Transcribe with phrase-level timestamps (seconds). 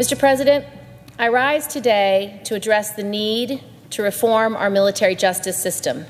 [0.00, 0.18] Mr.
[0.18, 0.64] President,
[1.18, 6.06] I rise today to address the need to reform our military justice system.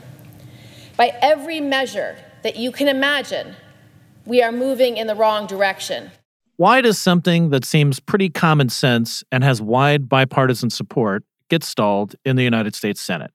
[0.96, 3.56] By every measure that you can imagine,
[4.24, 6.12] we are moving in the wrong direction.
[6.56, 12.14] Why does something that seems pretty common sense and has wide bipartisan support get stalled
[12.24, 13.32] in the United States Senate?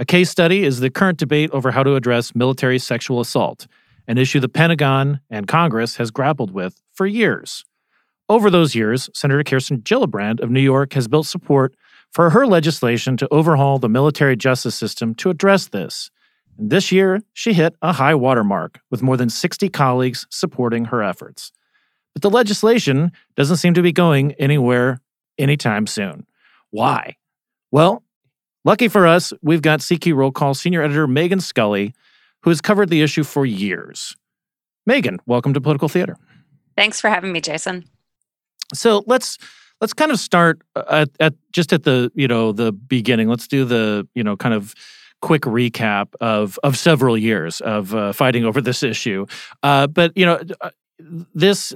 [0.00, 3.68] A case study is the current debate over how to address military sexual assault,
[4.08, 7.64] an issue the Pentagon and Congress has grappled with for years.
[8.30, 11.74] Over those years, Senator Kirsten Gillibrand of New York has built support
[12.10, 16.10] for her legislation to overhaul the military justice system to address this.
[16.58, 21.02] And this year, she hit a high watermark with more than 60 colleagues supporting her
[21.02, 21.52] efforts.
[22.12, 25.00] But the legislation doesn't seem to be going anywhere
[25.38, 26.26] anytime soon.
[26.70, 27.16] Why?
[27.70, 28.02] Well,
[28.62, 31.94] lucky for us, we've got CQ Roll Call senior editor Megan Scully,
[32.42, 34.16] who has covered the issue for years.
[34.84, 36.16] Megan, welcome to Political Theater.
[36.76, 37.84] Thanks for having me, Jason.
[38.74, 39.38] So let's
[39.80, 43.28] let's kind of start uh, at, at just at the you know the beginning.
[43.28, 44.74] Let's do the you know kind of
[45.20, 49.26] quick recap of of several years of uh, fighting over this issue.
[49.62, 50.70] Uh, but you know uh,
[51.34, 51.74] this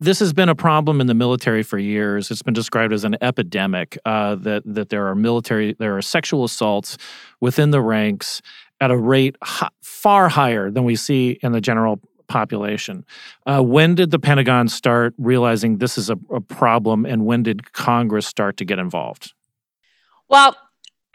[0.00, 2.30] this has been a problem in the military for years.
[2.30, 6.44] It's been described as an epidemic uh, that that there are military there are sexual
[6.44, 6.98] assaults
[7.40, 8.42] within the ranks
[8.80, 9.36] at a rate
[9.82, 13.04] far higher than we see in the general population.
[13.46, 17.72] Uh, when did the Pentagon start realizing this is a, a problem, and when did
[17.72, 19.32] Congress start to get involved?
[20.28, 20.56] Well,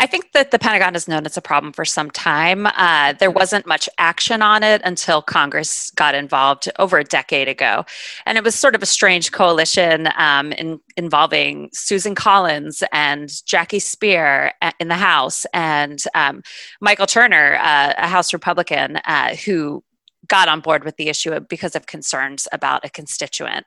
[0.02, 2.66] I think that the Pentagon has known it's a problem for some time.
[2.68, 7.86] Uh, there wasn't much action on it until Congress got involved over a decade ago.
[8.26, 13.80] And it was sort of a strange coalition um, in, involving Susan Collins and Jackie
[13.80, 16.44] Speier uh, in the House and um,
[16.80, 19.84] Michael Turner, uh, a House Republican, uh, who
[20.30, 23.66] got on board with the issue because of concerns about a constituent.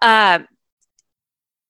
[0.00, 0.40] Uh,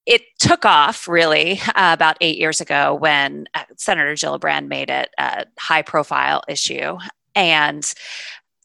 [0.07, 5.11] it took off really uh, about eight years ago when uh, Senator Gillibrand made it
[5.19, 6.97] a high profile issue.
[7.35, 7.93] And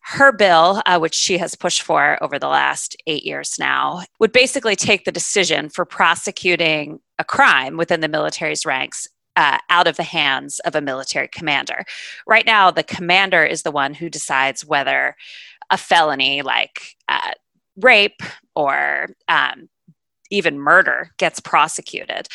[0.06, 4.32] her bill, uh, which she has pushed for over the last eight years now, would
[4.32, 9.98] basically take the decision for prosecuting a crime within the military's ranks uh, out of
[9.98, 11.86] the hands of a military commander.
[12.28, 15.16] Right now, the commander is the one who decides whether
[15.70, 17.32] a felony like uh,
[17.78, 18.22] rape
[18.56, 19.70] or um,
[20.30, 22.28] even murder gets prosecuted.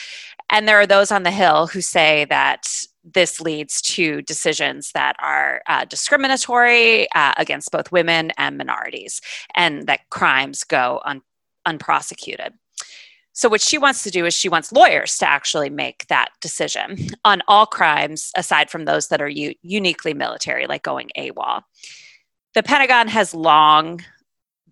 [0.51, 2.67] And there are those on the Hill who say that
[3.05, 9.21] this leads to decisions that are uh, discriminatory uh, against both women and minorities,
[9.55, 11.23] and that crimes go un-
[11.67, 12.55] unprosecuted.
[13.33, 17.09] So, what she wants to do is she wants lawyers to actually make that decision
[17.25, 21.63] on all crimes aside from those that are u- uniquely military, like going AWOL
[22.59, 24.05] the Pentagon has long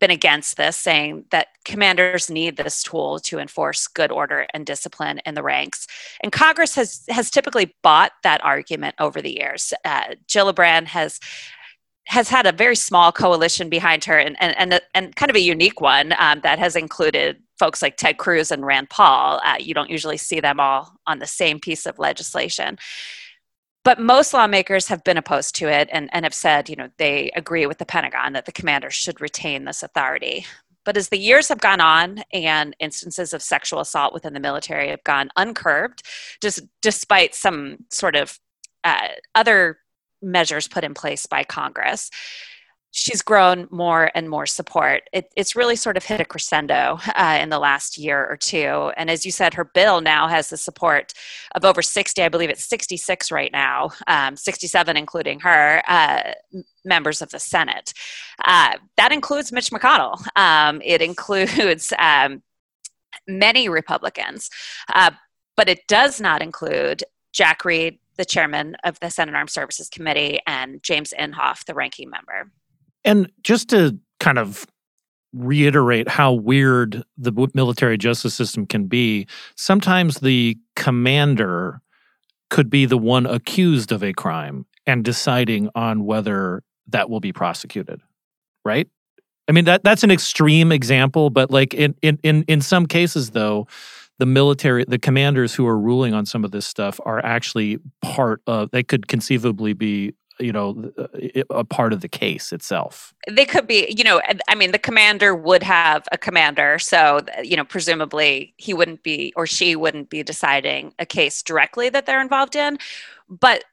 [0.01, 5.21] been against this, saying that commanders need this tool to enforce good order and discipline
[5.25, 5.87] in the ranks.
[6.21, 9.73] And Congress has has typically bought that argument over the years.
[9.85, 11.21] Uh, Gillibrand has
[12.09, 15.41] has had a very small coalition behind her, and and and, and kind of a
[15.41, 19.41] unique one um, that has included folks like Ted Cruz and Rand Paul.
[19.45, 22.79] Uh, you don't usually see them all on the same piece of legislation.
[23.87, 27.31] But most lawmakers have been opposed to it and, and have said, you know, they
[27.37, 30.45] agree with the Pentagon that the commander should retain this authority.
[30.85, 34.89] But as the years have gone on and instances of sexual assault within the military
[34.89, 36.03] have gone uncurbed,
[36.43, 38.41] just despite some sort of
[38.83, 39.79] uh, other
[40.21, 42.11] measures put in place by Congress,
[42.97, 45.03] she's grown more and more support.
[45.13, 48.91] It, it's really sort of hit a crescendo uh, in the last year or two.
[48.97, 51.13] And as you said, her bill now has the support
[51.55, 56.33] of over 60, I believe it's 66 right now, um, 67 including her, uh,
[56.87, 57.93] members of the Senate.
[58.47, 60.19] Uh, that includes Mitch McConnell.
[60.35, 62.43] Um, it includes um,
[63.29, 64.49] many Republicans,
[64.95, 65.11] uh,
[65.55, 67.05] but it does not include
[67.35, 72.09] Jack Reed, the chairman of the Senate Armed Services Committee, and James Inhofe, the ranking
[72.09, 72.51] member.
[73.07, 74.67] And just to kind of
[75.33, 81.81] reiterate how weird the military justice system can be, sometimes the commander
[82.51, 87.33] could be the one accused of a crime and deciding on whether that will be
[87.33, 88.01] prosecuted.
[88.65, 88.89] Right?
[89.49, 93.31] I mean that that's an extreme example, but like in in in, in some cases
[93.31, 93.69] though,
[94.19, 98.43] the military, the commanders who are ruling on some of this stuff are actually part
[98.47, 98.71] of.
[98.71, 100.93] They could conceivably be you know
[101.51, 103.15] a part of the case itself.
[103.29, 107.57] They could be you know i mean the commander would have a commander so you
[107.57, 112.21] know presumably he wouldn't be or she wouldn't be deciding a case directly that they're
[112.21, 112.79] involved in
[113.29, 113.65] but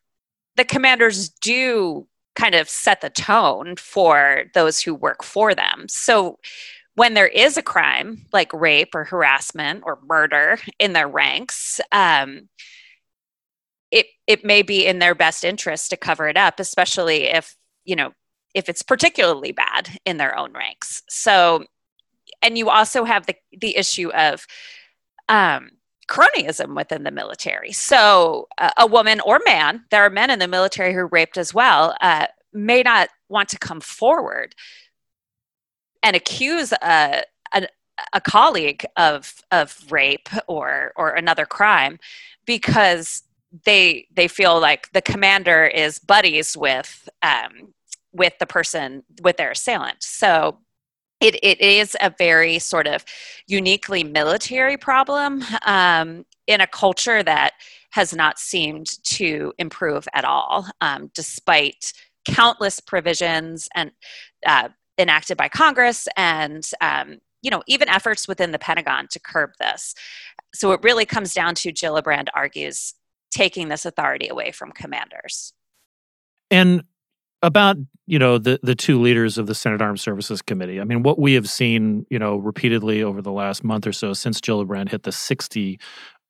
[0.56, 5.86] the commanders do kind of set the tone for those who work for them.
[5.88, 6.40] So
[6.96, 12.50] when there is a crime like rape or harassment or murder in their ranks, um,
[13.94, 17.56] it it may be in their best interest to cover it up, especially if
[17.86, 18.12] you know
[18.54, 21.04] if it's particularly bad in their own ranks.
[21.10, 21.66] So,
[22.42, 24.46] and you also have the the issue of
[25.30, 25.72] um,
[26.10, 27.72] cronyism within the military.
[27.72, 31.54] So, uh, a woman or man, there are men in the military who raped as
[31.54, 34.56] well, uh, may not want to come forward
[36.02, 37.24] and accuse a,
[37.54, 37.68] a,
[38.12, 42.00] a colleague of of rape or or another crime
[42.46, 43.24] because
[43.66, 47.74] they they feel like the commander is buddies with um,
[48.12, 50.02] with the person with their assailant.
[50.02, 50.60] So
[51.22, 53.06] it, it is a very sort of
[53.48, 57.54] uniquely military problem um, in a culture that
[57.92, 61.94] has not seemed to improve at all, um, despite
[62.26, 63.92] countless provisions and
[64.46, 69.52] uh, enacted by Congress and um, you know even efforts within the Pentagon to curb
[69.60, 69.94] this.
[70.54, 72.94] So it really comes down to Gillibrand argues
[73.34, 75.54] taking this authority away from commanders.
[76.52, 76.84] And
[77.42, 80.80] about you know the the two leaders of the Senate Armed Services Committee.
[80.80, 84.14] I mean, what we have seen you know repeatedly over the last month or so
[84.14, 85.80] since Gillibrand hit the sixty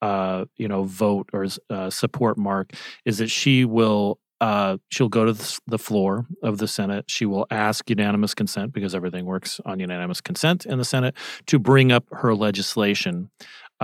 [0.02, 2.72] uh, you know vote or uh, support mark
[3.04, 7.06] is that she will uh, she'll go to the floor of the Senate.
[7.08, 11.14] She will ask unanimous consent because everything works on unanimous consent in the Senate
[11.46, 13.30] to bring up her legislation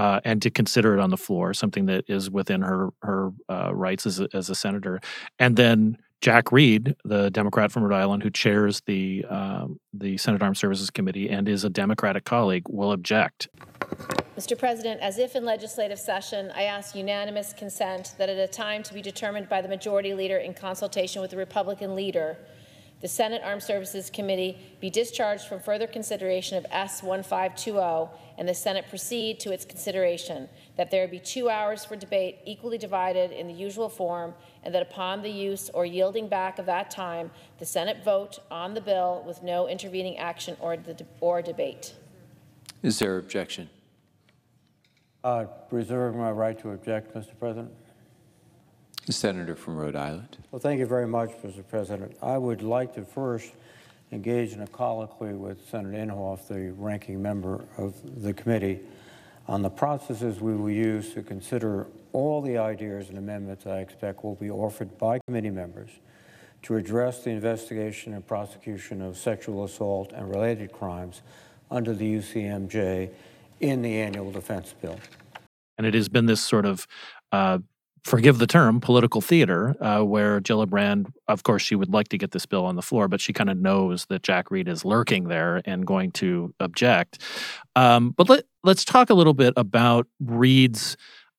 [0.00, 3.70] uh, and to consider it on the floor, something that is within her her uh,
[3.74, 4.98] rights as a, as a senator.
[5.38, 10.40] And then Jack Reed, the Democrat from Rhode Island who chairs the um, the Senate
[10.40, 13.48] Armed Services Committee and is a Democratic colleague, will object.
[14.38, 14.58] Mr.
[14.58, 18.94] President, as if in legislative session, I ask unanimous consent that at a time to
[18.94, 22.38] be determined by the Majority Leader in consultation with the Republican leader,
[23.02, 28.54] the Senate Armed Services Committee be discharged from further consideration of S 1520 and the
[28.54, 30.48] Senate proceed to its consideration,
[30.78, 34.32] that there be two hours for debate equally divided in the usual form,
[34.64, 38.72] and that upon the use or yielding back of that time, the Senate vote on
[38.72, 41.92] the bill with no intervening action or, the, or debate.
[42.82, 43.68] Is there objection?
[45.22, 47.38] Uh, reserve my right to object, Mr.
[47.38, 47.70] President.
[49.04, 50.38] The senator from Rhode Island.
[50.50, 51.62] Well, thank you very much, Mr.
[51.68, 52.16] President.
[52.22, 53.52] I would like to first
[54.12, 58.80] engage in a colloquy with Senator Inhofe, the ranking member of the committee,
[59.46, 64.24] on the processes we will use to consider all the ideas and amendments I expect
[64.24, 65.90] will be offered by committee members
[66.62, 71.22] to address the investigation and prosecution of sexual assault and related crimes
[71.70, 73.10] under the UCMJ
[73.60, 74.98] in the annual defense bill.
[75.78, 76.86] And it has been this sort of
[77.32, 77.58] uh,
[78.04, 82.32] forgive the term, political theater, uh, where Gillibrand, of course, she would like to get
[82.32, 85.28] this bill on the floor, but she kind of knows that Jack Reed is lurking
[85.28, 87.22] there and going to object.
[87.76, 90.96] Um, but let, let's talk a little bit about Reed's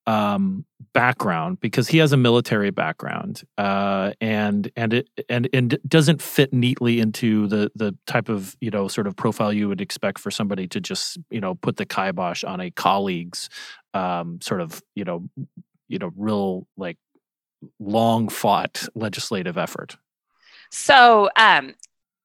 [0.08, 6.22] um, background because he has a military background uh, and and it and and doesn't
[6.22, 10.20] fit neatly into the the type of you know sort of profile you would expect
[10.20, 13.50] for somebody to just you know put the kibosh on a colleague's
[13.94, 15.24] um, sort of you know
[15.92, 16.98] you know real like
[17.80, 19.98] long fought legislative effort
[20.72, 21.76] so um,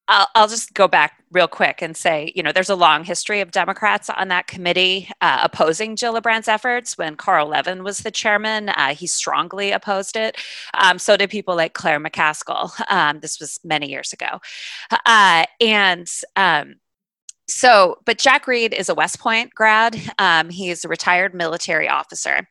[0.09, 3.41] I'll, I'll, just go back real quick and say, you know, there's a long history
[3.41, 6.97] of Democrats on that committee uh, opposing Gillibrand's efforts.
[6.97, 10.37] When Carl Levin was the chairman, uh, he strongly opposed it.
[10.75, 12.71] Um, so did people like Claire McCaskill.
[12.89, 14.41] Um, this was many years ago.
[15.05, 16.77] Uh, and um,
[17.49, 19.97] so, but Jack Reed is a West Point grad.
[20.19, 22.49] Um, he's a retired military officer.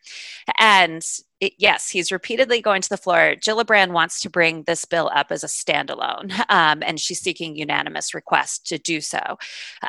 [0.58, 1.06] And
[1.42, 3.36] it, yes, he's repeatedly going to the floor.
[3.36, 8.14] Gillibrand wants to bring this bill up as a standalone, um, and she's seeking unanimous
[8.14, 9.38] request to do so.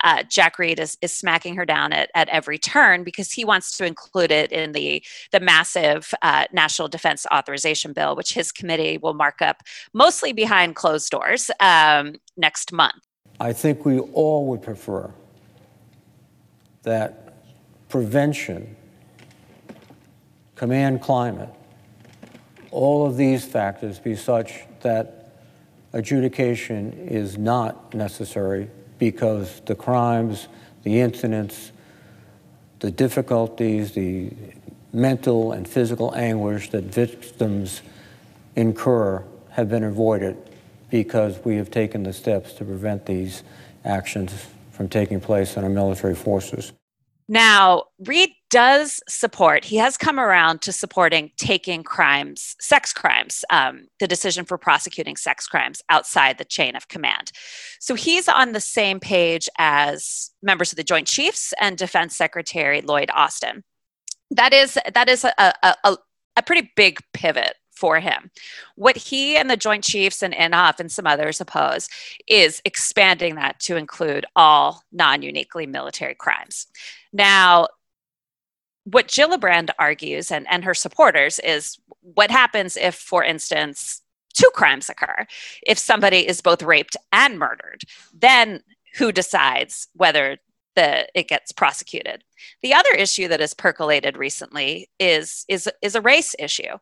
[0.02, 3.76] Uh, Jack Reed is, is smacking her down at, at every turn because he wants
[3.78, 8.98] to include it in the, the massive uh, National Defense Authorization Bill, which his committee
[8.98, 12.96] will mark up mostly behind closed doors um, next month.
[13.38, 15.10] I think we all would prefer
[16.82, 17.34] that
[17.88, 18.76] prevention,
[20.54, 21.50] command climate,
[22.70, 25.32] all of these factors be such that
[25.92, 30.48] adjudication is not necessary because the crimes,
[30.82, 31.72] the incidents,
[32.80, 34.30] the difficulties, the
[34.92, 37.82] mental and physical anguish that victims
[38.54, 40.36] incur have been avoided
[40.90, 43.42] because we have taken the steps to prevent these
[43.84, 46.72] actions from taking place in our military forces.
[47.28, 53.88] Now, Reed does support, he has come around to supporting taking crimes, sex crimes, um,
[53.98, 57.32] the decision for prosecuting sex crimes outside the chain of command.
[57.80, 62.80] So he's on the same page as members of the Joint Chiefs and Defense Secretary
[62.80, 63.64] Lloyd Austin.
[64.30, 65.96] That is, that is a, a, a,
[66.36, 68.30] a pretty big pivot for him.
[68.74, 71.88] What he and the Joint Chiefs and Inhofe and some others oppose
[72.26, 76.66] is expanding that to include all non uniquely military crimes.
[77.12, 77.68] Now,
[78.84, 84.00] what Gillibrand argues and, and her supporters is what happens if, for instance,
[84.34, 85.26] two crimes occur.
[85.66, 87.82] If somebody is both raped and murdered,
[88.14, 88.62] then
[88.96, 90.38] who decides whether
[90.76, 92.22] the, it gets prosecuted?
[92.62, 96.78] The other issue that has percolated recently is, is, is a race issue.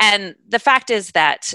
[0.00, 1.54] And the fact is that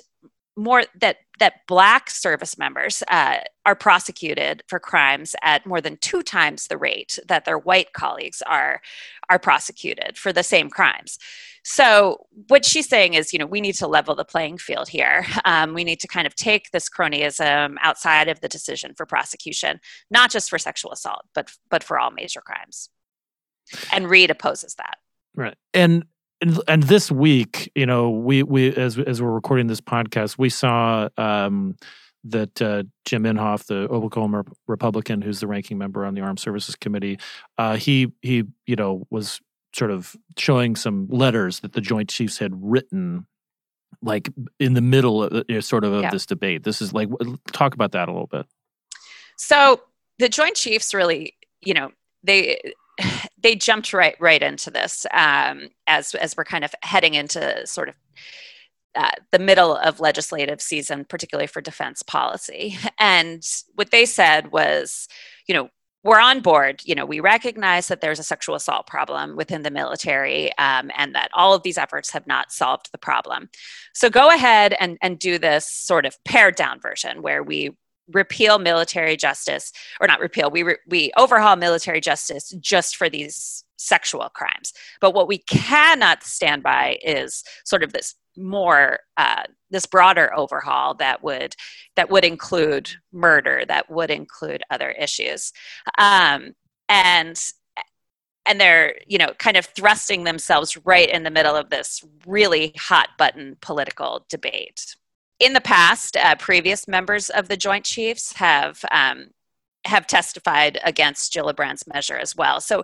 [0.56, 6.22] more that that black service members uh, are prosecuted for crimes at more than two
[6.22, 8.82] times the rate that their white colleagues are
[9.30, 11.20] are prosecuted for the same crimes.
[11.64, 15.26] So what she's saying is you know we need to level the playing field here.
[15.46, 19.80] Um, we need to kind of take this cronyism outside of the decision for prosecution
[20.12, 22.90] not just for sexual assault but but for all major crimes
[23.92, 24.98] and Reed opposes that.
[25.36, 25.56] Right.
[25.74, 26.06] And
[26.42, 30.50] and, and this week, you know, we we as as we're recording this podcast, we
[30.50, 31.76] saw um,
[32.24, 36.76] that uh, Jim Inhofe, the Oklahoma Republican, who's the ranking member on the Armed Services
[36.76, 37.20] Committee,
[37.58, 39.40] uh, he he you know was
[39.76, 43.28] sort of showing some letters that the Joint Chiefs had written,
[44.02, 44.30] like
[44.60, 46.10] in the middle, of, you know, sort of of Yeah.
[46.12, 46.64] this debate.
[46.64, 47.10] This is like
[47.52, 48.46] talk about that a little bit.
[49.38, 49.82] So
[50.18, 51.92] the Joint Chiefs really, you know,
[52.24, 52.60] they
[53.42, 57.90] they jumped right right into this um, as as we're kind of heading into sort
[57.90, 57.96] of
[58.96, 62.78] uh, the middle of legislative season, particularly for defense policy.
[63.00, 63.44] And
[63.76, 65.08] what they said was,
[65.48, 65.70] you know,
[66.04, 66.82] we're on board.
[66.84, 71.14] You know, we recognize that there's a sexual assault problem within the military, um, and
[71.16, 73.50] that all of these efforts have not solved the problem.
[73.94, 77.72] So go ahead and and do this sort of pared down version where we
[78.12, 83.64] repeal military justice or not repeal we re- we overhaul military justice just for these
[83.80, 84.74] sexual crimes.
[85.02, 90.94] But what we cannot stand by is sort of this more uh, this broader overhaul
[90.96, 91.56] that would
[91.96, 95.52] that would include murder that would include other issues.
[95.98, 96.54] Um,
[96.88, 97.42] and
[98.46, 102.74] and they're you know kind of thrusting themselves right in the middle of this really
[102.78, 104.96] hot button political debate
[105.40, 109.28] in the past, uh, previous members of the Joint Chiefs have um,
[109.86, 112.60] have testified against Gillibrand's measure as well.
[112.60, 112.84] So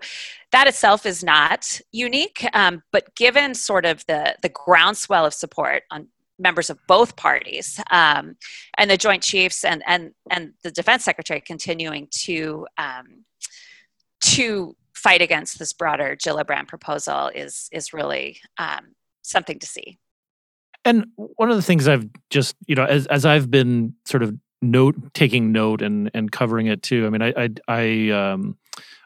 [0.52, 5.84] that itself is not unique, um, but given sort of the the groundswell of support
[5.92, 6.08] on
[6.38, 8.36] members of both parties um,
[8.78, 13.26] and the Joint Chiefs and and and the Defense Secretary continuing to um,
[14.22, 20.00] to fight against this broader Gillibrand proposal is is really um, something to see.
[20.86, 24.36] And one of the things I've just, you know, as as I've been sort of
[24.62, 27.06] note taking note and and covering it too.
[27.06, 28.58] I mean, I I I, um,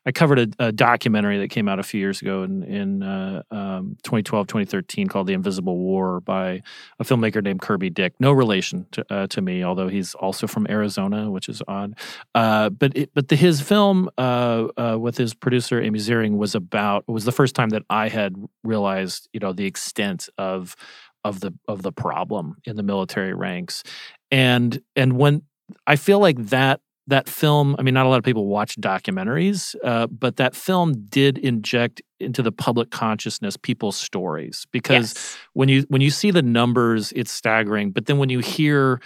[0.05, 3.43] I covered a, a documentary that came out a few years ago in in uh,
[3.51, 6.62] um, 2012, 2013 called "The Invisible War" by
[7.00, 8.13] a filmmaker named Kirby Dick.
[8.19, 11.95] No relation to uh, to me, although he's also from Arizona, which is odd.
[12.33, 16.55] Uh, but it, but the, his film uh, uh, with his producer Amy Ziering was
[16.55, 20.75] about was the first time that I had realized, you know, the extent of
[21.23, 23.83] of the of the problem in the military ranks.
[24.31, 25.43] And and when
[25.85, 29.75] i feel like that that film i mean not a lot of people watch documentaries
[29.83, 34.67] uh, but that film did inject into the public consciousness people's stories.
[34.71, 35.38] Because Yes.
[35.53, 37.91] when you when you see the numbers it's staggering.
[37.91, 38.99] But then when you hear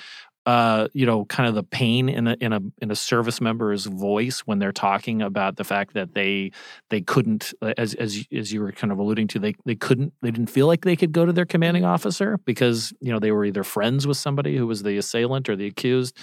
[0.45, 3.85] uh, you know, kind of the pain in a in a in a service member's
[3.85, 6.51] voice when they're talking about the fact that they
[6.89, 10.13] they couldn't, uh, as as as you were kind of alluding to, they they couldn't,
[10.21, 13.31] they didn't feel like they could go to their commanding officer because you know they
[13.31, 16.17] were either friends with somebody who was the assailant or the accused,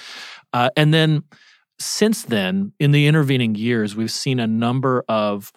[0.52, 1.22] uh, and then
[1.78, 5.50] since then, in the intervening years, we've seen a number of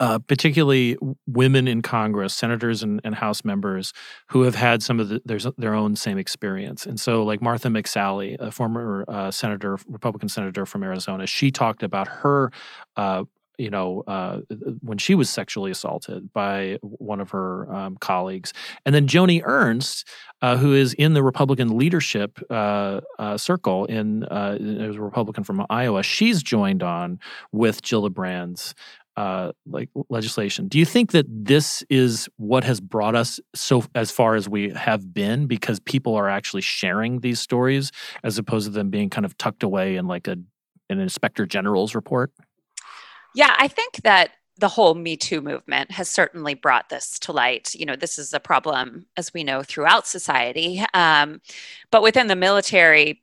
[0.00, 3.92] uh, particularly women in Congress, senators and, and House members
[4.28, 6.86] who have had some of the, their, their own same experience.
[6.86, 11.82] And so, like Martha McSally, a former uh, senator, Republican senator from Arizona, she talked
[11.82, 12.50] about her.
[12.96, 13.24] Uh,
[13.58, 14.40] you know, uh,
[14.80, 18.54] when she was sexually assaulted by one of her um, colleagues.
[18.86, 20.08] And then Joni Ernst,
[20.40, 23.02] uh, who is in the Republican leadership uh,
[23.36, 27.18] circle, in uh, is a Republican from Iowa, she's joined on
[27.52, 28.74] with Gillibrand's
[29.16, 30.68] uh, like legislation.
[30.68, 34.70] Do you think that this is what has brought us so as far as we
[34.70, 39.24] have been because people are actually sharing these stories as opposed to them being kind
[39.24, 40.36] of tucked away in like a
[40.88, 42.32] an inspector general's report?
[43.34, 47.74] Yeah, I think that the whole Me Too movement has certainly brought this to light.
[47.74, 50.84] You know, this is a problem, as we know, throughout society.
[50.92, 51.40] Um,
[51.90, 53.22] but within the military,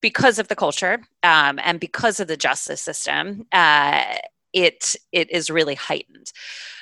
[0.00, 4.04] because of the culture um, and because of the justice system, uh,
[4.52, 6.32] it it is really heightened.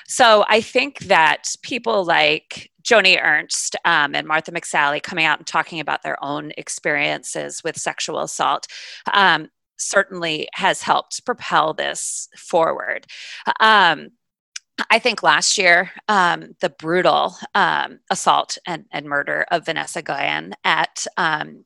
[0.09, 5.47] So I think that people like Joni Ernst um, and Martha McSally coming out and
[5.47, 8.69] talking about their own experiences with sexual assault
[9.13, 13.07] um, certainly has helped propel this forward.
[13.61, 14.11] Um,
[14.91, 20.53] I think last year, um, the brutal um, assault and, and, murder of Vanessa Guillen
[20.65, 21.65] at um,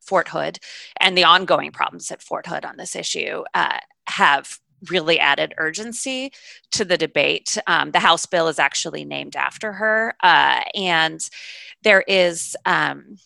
[0.00, 0.58] Fort Hood
[0.98, 4.58] and the ongoing problems at Fort Hood on this issue uh, have
[4.90, 6.32] really added urgency
[6.72, 7.58] to the debate.
[7.66, 11.20] Um, the House bill is actually named after her, uh, and
[11.82, 13.16] there is um,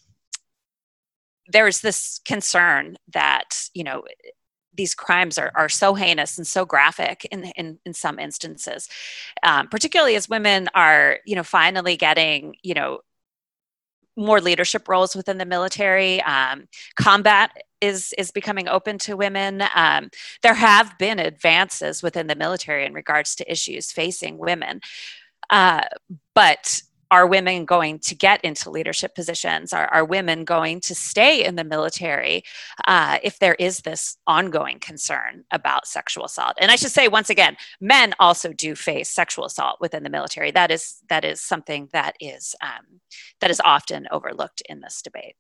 [1.49, 4.03] there is this concern that you know
[4.75, 8.89] these crimes are, are so heinous and so graphic in, in, in some instances,
[9.43, 13.01] um, particularly as women are, you know, finally getting, you know,
[14.21, 16.23] more leadership roles within the military.
[16.23, 17.51] Um, combat
[17.81, 19.63] is is becoming open to women.
[19.75, 20.11] Um,
[20.43, 24.81] there have been advances within the military in regards to issues facing women,
[25.49, 25.83] uh,
[26.35, 29.73] but are women going to get into leadership positions?
[29.73, 32.45] Are, are women going to stay in the military
[32.87, 36.57] uh, if there is this ongoing concern about sexual assault?
[36.61, 40.51] And I should say once again, men also do face sexual assault within the military.
[40.51, 43.01] That is that is something that is um,
[43.41, 45.35] that is often overlooked in this debate.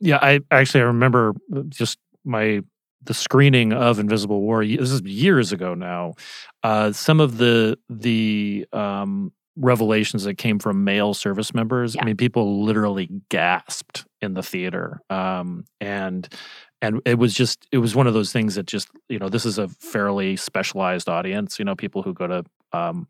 [0.00, 1.34] Yeah, I actually I remember
[1.68, 2.62] just my
[3.02, 4.64] the screening of Invisible War.
[4.64, 6.14] This is years ago now.
[6.62, 11.94] Uh, some of the the um, revelations that came from male service members.
[11.94, 12.02] Yeah.
[12.02, 15.00] I mean, people literally gasped in the theater.
[15.10, 16.28] Um, and
[16.82, 19.46] and it was just it was one of those things that just you know this
[19.46, 23.08] is a fairly specialized audience you know people who go to um,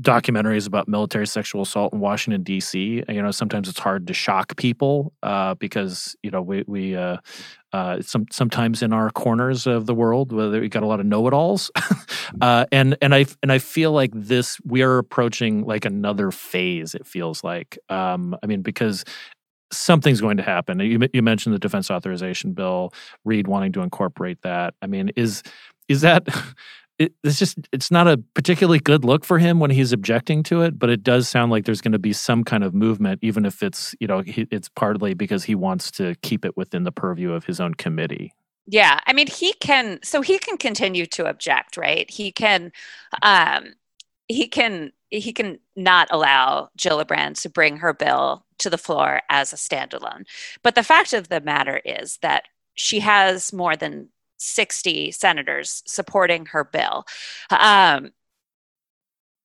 [0.00, 3.02] documentaries about military sexual assault in Washington D.C.
[3.08, 7.18] You know, sometimes it's hard to shock people uh, because you know we we uh,
[7.72, 11.06] uh, some sometimes in our corners of the world whether we got a lot of
[11.06, 11.70] know-it-alls,
[12.40, 16.94] uh, and and I and I feel like this we are approaching like another phase.
[16.94, 19.04] It feels like um, I mean because
[19.72, 20.80] something's going to happen.
[20.80, 22.92] You, you mentioned the defense authorization bill,
[23.24, 24.74] Reed wanting to incorporate that.
[24.80, 25.42] I mean, is
[25.88, 26.26] is that
[26.98, 30.62] it, it's just it's not a particularly good look for him when he's objecting to
[30.62, 33.44] it but it does sound like there's going to be some kind of movement even
[33.44, 36.92] if it's you know he, it's partly because he wants to keep it within the
[36.92, 38.32] purview of his own committee.
[38.66, 42.10] Yeah i mean he can so he can continue to object right?
[42.10, 42.72] He can
[43.22, 43.74] um
[44.28, 49.52] he can he can not allow Gillibrand to bring her bill to the floor as
[49.52, 50.24] a standalone.
[50.62, 54.08] But the fact of the matter is that she has more than
[54.38, 57.04] 60 senators supporting her bill.
[57.50, 58.12] Um,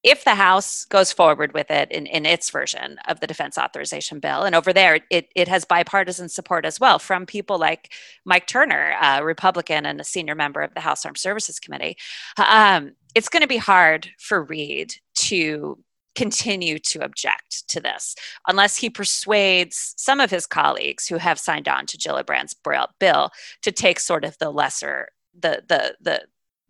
[0.03, 4.19] if the House goes forward with it in, in its version of the defense authorization
[4.19, 7.93] bill, and over there it, it has bipartisan support as well from people like
[8.25, 11.95] Mike Turner, a Republican and a senior member of the House Armed Services Committee,
[12.37, 15.77] um, it's going to be hard for Reed to
[16.15, 18.15] continue to object to this
[18.47, 22.55] unless he persuades some of his colleagues who have signed on to Gillibrand's
[22.99, 26.21] bill to take sort of the lesser the the the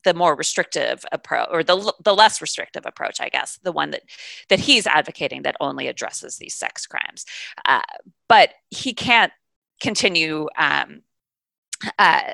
[0.04, 4.04] the more restrictive approach or the the less restrictive approach i guess the one that
[4.50, 7.26] that he's advocating that only addresses these sex crimes.
[7.66, 7.82] Uh,
[8.28, 9.34] but he can't
[9.82, 11.02] continue um,
[12.00, 12.34] uh,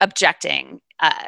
[0.00, 1.24] objecting uh,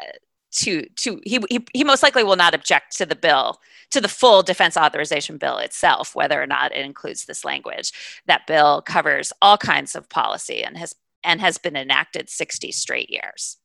[0.57, 3.59] to to he, he he most likely will not object to the bill
[3.91, 7.91] to the full defense authorization bill itself whether or not it includes this language.
[8.25, 13.09] That bill covers all kinds of policy and has and has been enacted 60 straight
[13.09, 13.57] years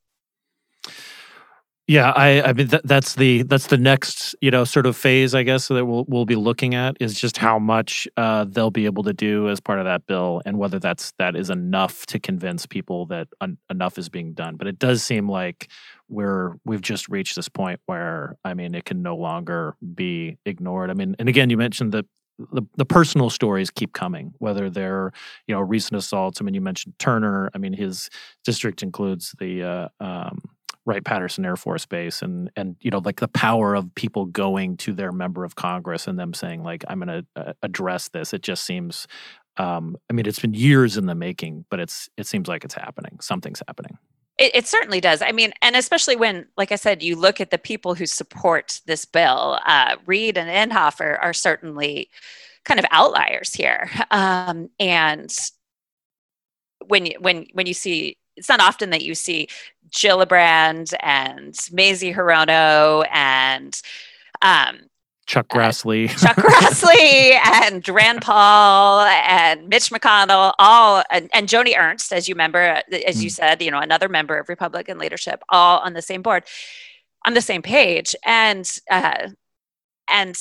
[1.87, 5.35] yeah, I, I mean that, that's the that's the next you know sort of phase
[5.35, 8.85] I guess that we'll we'll be looking at is just how much uh, they'll be
[8.85, 12.19] able to do as part of that bill and whether that's that is enough to
[12.19, 14.55] convince people that un- enough is being done.
[14.55, 15.69] But it does seem like
[16.07, 20.89] we're we've just reached this point where I mean it can no longer be ignored.
[20.89, 22.05] I mean, and again, you mentioned that
[22.39, 25.11] the, the personal stories keep coming, whether they're
[25.47, 26.39] you know recent assaults.
[26.39, 27.51] I mean, you mentioned Turner.
[27.53, 28.09] I mean, his
[28.45, 30.41] district includes the uh, um,
[30.85, 34.77] Wright Patterson Air Force Base, and and you know like the power of people going
[34.77, 38.33] to their member of Congress and them saying like I'm going to uh, address this.
[38.33, 39.07] It just seems,
[39.57, 42.73] um, I mean, it's been years in the making, but it's it seems like it's
[42.73, 43.17] happening.
[43.21, 43.97] Something's happening.
[44.37, 45.21] It, it, certainly does.
[45.21, 48.81] I mean, and especially when, like I said, you look at the people who support
[48.87, 49.59] this bill.
[49.65, 52.09] Uh, Reed and Inhofe are, are, certainly
[52.65, 53.89] kind of outliers here.
[54.11, 55.31] Um, and
[56.87, 59.47] when you when when you see, it's not often that you see
[59.89, 63.79] Gillibrand and Mazie Hirono and
[64.41, 64.79] um,
[65.25, 71.47] Chuck uh, Grassley, uh, Chuck Grassley, and Rand Paul, and Mitch McConnell, all, and, and
[71.47, 73.23] Joni Ernst, as you remember, as mm.
[73.23, 76.43] you said, you know, another member of Republican leadership, all on the same board,
[77.25, 79.29] on the same page, and uh,
[80.09, 80.35] and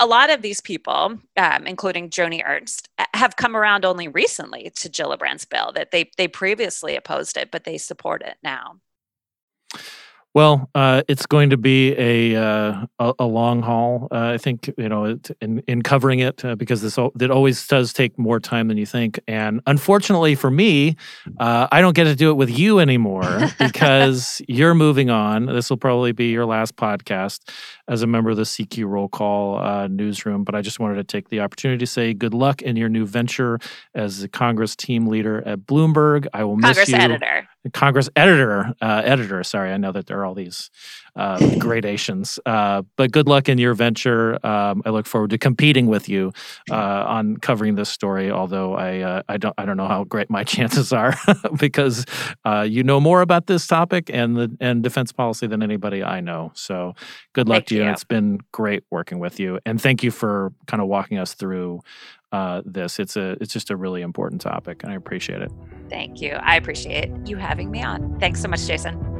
[0.00, 4.88] a lot of these people, um, including Joni Ernst, have come around only recently to
[4.88, 5.72] Gillibrand's bill.
[5.72, 8.80] That they they previously opposed it, but they support it now.
[10.38, 14.06] Well, uh, it's going to be a uh, a, a, long haul.
[14.12, 17.92] Uh, I think you know in in covering it uh, because this it always does
[17.92, 19.18] take more time than you think.
[19.26, 20.94] And unfortunately for me,
[21.40, 25.46] uh, I don't get to do it with you anymore because you're moving on.
[25.46, 27.50] This will probably be your last podcast
[27.88, 30.44] as a member of the CQ Roll Call uh, newsroom.
[30.44, 33.06] But I just wanted to take the opportunity to say good luck in your new
[33.06, 33.58] venture
[33.92, 36.28] as the Congress team leader at Bloomberg.
[36.32, 36.96] I will Congress miss you.
[36.96, 37.48] Congress editor.
[37.72, 39.42] Congress editor, uh, editor.
[39.44, 40.70] Sorry, I know that there are all these
[41.16, 42.38] uh, gradations.
[42.46, 44.44] Uh, but good luck in your venture.
[44.46, 46.32] Um, I look forward to competing with you
[46.70, 48.30] uh, on covering this story.
[48.30, 51.14] Although I, uh, I don't, I don't know how great my chances are
[51.58, 52.06] because
[52.44, 56.20] uh, you know more about this topic and the and defense policy than anybody I
[56.20, 56.52] know.
[56.54, 56.94] So
[57.32, 57.84] good luck thank to you.
[57.84, 57.90] you.
[57.90, 61.80] It's been great working with you, and thank you for kind of walking us through
[62.32, 62.98] uh, this.
[62.98, 65.50] It's a it's just a really important topic, and I appreciate it.
[65.88, 66.32] Thank you.
[66.32, 68.18] I appreciate you having me on.
[68.20, 69.17] Thanks so much, Jason.